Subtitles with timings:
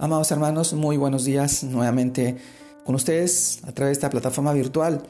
[0.00, 2.36] Amados hermanos, muy buenos días nuevamente
[2.84, 5.02] con ustedes a través de esta plataforma virtual.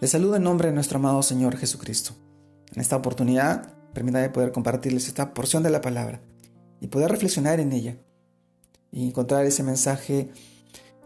[0.00, 2.14] Les saludo en nombre de nuestro amado Señor Jesucristo.
[2.74, 6.20] En esta oportunidad, permítanme poder compartirles esta porción de la palabra
[6.80, 7.98] y poder reflexionar en ella
[8.90, 10.32] y encontrar ese mensaje,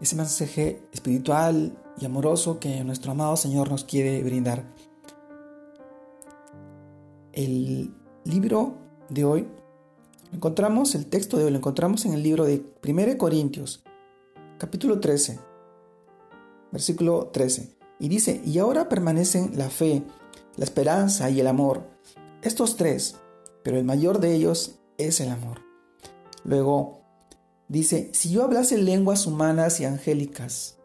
[0.01, 4.63] ese mensaje espiritual y amoroso que nuestro amado Señor nos quiere brindar.
[7.33, 7.93] El
[8.23, 8.79] libro
[9.09, 9.47] de hoy
[10.33, 13.83] encontramos, el texto de hoy lo encontramos en el libro de 1 Corintios,
[14.57, 15.39] capítulo 13,
[16.71, 17.75] versículo 13.
[17.99, 20.03] Y dice, y ahora permanecen la fe,
[20.55, 21.83] la esperanza y el amor.
[22.41, 23.15] Estos tres,
[23.63, 25.61] pero el mayor de ellos es el amor.
[26.43, 27.01] Luego
[27.67, 30.77] dice, si yo hablase lenguas humanas y angélicas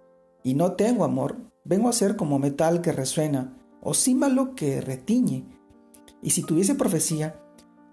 [0.43, 5.45] y no tengo amor, vengo a ser como metal que resuena o címbalo que retiñe.
[6.23, 7.41] Y si tuviese profecía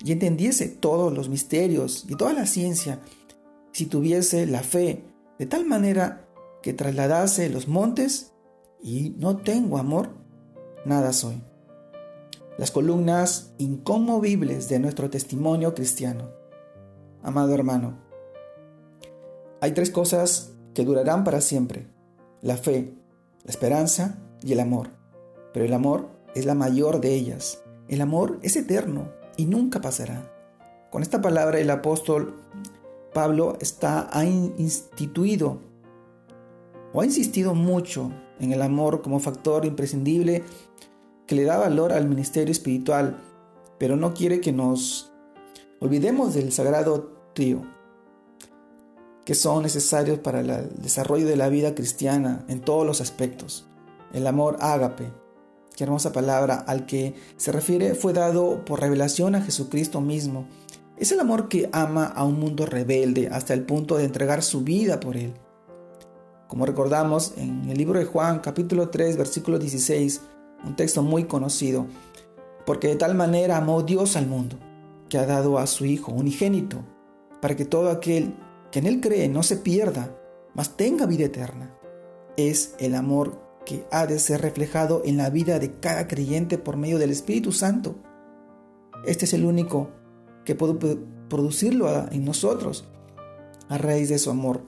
[0.03, 2.99] y entendiese todos los misterios y toda la ciencia,
[3.71, 5.03] si tuviese la fe
[5.37, 6.27] de tal manera
[6.61, 8.33] que trasladase los montes
[8.81, 10.09] y no tengo amor,
[10.85, 11.41] nada soy.
[12.57, 16.29] Las columnas inconmovibles de nuestro testimonio cristiano.
[17.23, 17.97] Amado hermano,
[19.61, 21.87] hay tres cosas que durarán para siempre.
[22.41, 22.93] La fe,
[23.43, 24.89] la esperanza y el amor.
[25.53, 27.61] Pero el amor es la mayor de ellas.
[27.87, 30.29] El amor es eterno, y nunca pasará.
[30.91, 32.35] Con esta palabra el apóstol
[33.13, 35.59] Pablo está, ha instituido
[36.91, 40.43] o ha insistido mucho en el amor como factor imprescindible
[41.25, 43.17] que le da valor al ministerio espiritual,
[43.77, 45.09] pero no quiere que nos
[45.79, 47.61] olvidemos del sagrado trío,
[49.23, 53.69] que son necesarios para el desarrollo de la vida cristiana en todos los aspectos.
[54.11, 55.13] El amor ágape,
[55.79, 60.45] Qué hermosa palabra al que se refiere fue dado por revelación a Jesucristo mismo.
[60.97, 64.59] Es el amor que ama a un mundo rebelde hasta el punto de entregar su
[64.65, 65.33] vida por él.
[66.49, 70.19] Como recordamos en el libro de Juan capítulo 3 versículo 16,
[70.65, 71.87] un texto muy conocido,
[72.65, 74.57] porque de tal manera amó Dios al mundo,
[75.07, 76.83] que ha dado a su Hijo unigénito,
[77.41, 78.35] para que todo aquel
[78.69, 80.13] que en él cree no se pierda,
[80.53, 81.73] mas tenga vida eterna.
[82.35, 86.75] Es el amor que ha de ser reflejado en la vida de cada creyente por
[86.75, 87.97] medio del Espíritu Santo.
[89.05, 89.91] Este es el único
[90.43, 90.97] que puede
[91.29, 92.89] producirlo en nosotros
[93.67, 94.63] a raíz de su amor.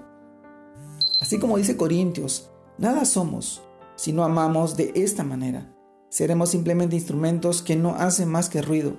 [1.19, 3.63] Así como dice Corintios, nada somos
[3.95, 5.75] si no amamos de esta manera.
[6.09, 8.97] Seremos simplemente instrumentos que no hacen más que ruido.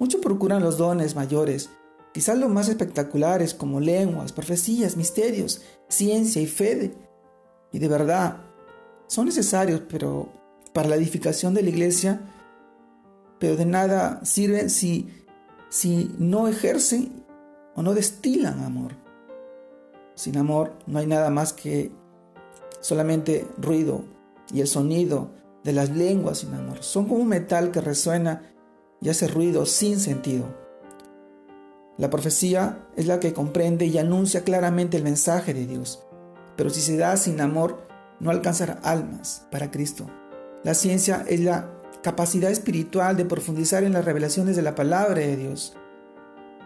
[0.00, 1.70] Muchos procuran los dones mayores,
[2.12, 6.96] quizás los más espectaculares como lenguas, profecías, misterios, ciencia y fe.
[7.70, 8.47] Y de verdad,
[9.08, 10.28] son necesarios, pero
[10.72, 12.20] para la edificación de la iglesia,
[13.40, 15.08] pero de nada sirven si,
[15.70, 17.24] si no ejercen
[17.74, 18.92] o no destilan amor.
[20.14, 21.90] Sin amor no hay nada más que
[22.80, 24.04] solamente ruido
[24.52, 25.30] y el sonido
[25.64, 26.82] de las lenguas sin amor.
[26.82, 28.42] Son como un metal que resuena
[29.00, 30.44] y hace ruido sin sentido.
[31.96, 36.04] La profecía es la que comprende y anuncia claramente el mensaje de Dios,
[36.56, 37.87] pero si se da sin amor,
[38.20, 40.06] no alcanzar almas para Cristo.
[40.64, 41.70] La ciencia es la
[42.02, 45.76] capacidad espiritual de profundizar en las revelaciones de la palabra de Dios.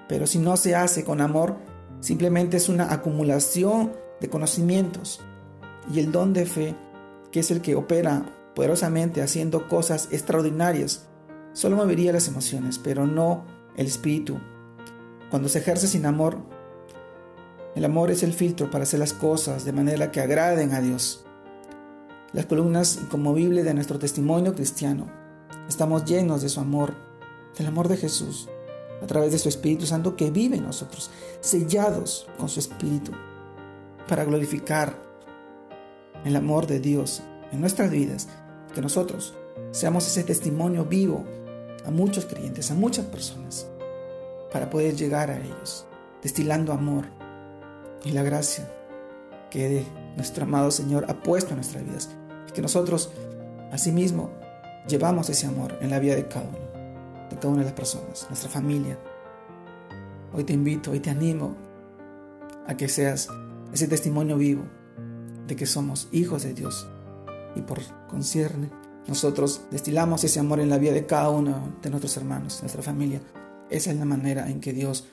[0.08, 1.56] Pero si no se hace con amor,
[2.00, 5.20] simplemente es una acumulación de conocimientos.
[5.92, 6.76] Y el don de fe,
[7.30, 8.24] que es el que opera
[8.54, 11.08] poderosamente haciendo cosas extraordinarias,
[11.52, 13.44] solo movería las emociones, pero no
[13.76, 14.38] el espíritu.
[15.30, 16.38] Cuando se ejerce sin amor,
[17.74, 21.24] el amor es el filtro para hacer las cosas de manera que agraden a Dios
[22.32, 25.06] las columnas inconmovibles de nuestro testimonio cristiano.
[25.68, 26.94] Estamos llenos de su amor,
[27.58, 28.48] del amor de Jesús,
[29.02, 31.10] a través de su Espíritu Santo que vive en nosotros,
[31.40, 33.12] sellados con su Espíritu,
[34.08, 34.96] para glorificar
[36.24, 37.22] el amor de Dios
[37.52, 38.28] en nuestras vidas,
[38.74, 39.34] que nosotros
[39.70, 41.24] seamos ese testimonio vivo
[41.84, 43.66] a muchos creyentes, a muchas personas,
[44.50, 45.84] para poder llegar a ellos,
[46.22, 47.06] destilando amor
[48.04, 48.70] y la gracia
[49.50, 49.84] que
[50.16, 52.08] nuestro amado Señor ha puesto en nuestras vidas
[52.54, 53.10] que nosotros,
[53.70, 54.30] asimismo,
[54.88, 58.26] llevamos ese amor en la vida de cada uno, de cada una de las personas,
[58.28, 58.98] nuestra familia.
[60.32, 61.56] Hoy te invito, hoy te animo
[62.66, 63.28] a que seas
[63.72, 64.64] ese testimonio vivo
[65.46, 66.86] de que somos hijos de Dios
[67.54, 68.70] y por concierne
[69.06, 73.20] nosotros destilamos ese amor en la vida de cada uno de nuestros hermanos, nuestra familia.
[73.68, 75.08] Esa es la manera en que Dios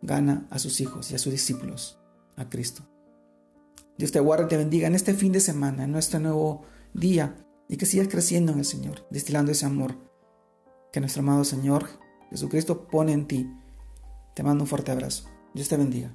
[0.00, 1.98] gana a sus hijos y a sus discípulos,
[2.36, 2.82] a Cristo.
[3.96, 6.62] Dios te guarde y te bendiga en este fin de semana, en nuestro nuevo
[6.92, 7.36] día,
[7.68, 9.96] y que sigas creciendo en el Señor, destilando ese amor
[10.92, 11.86] que nuestro amado Señor
[12.30, 13.50] Jesucristo pone en ti.
[14.34, 15.28] Te mando un fuerte abrazo.
[15.54, 16.14] Dios te bendiga.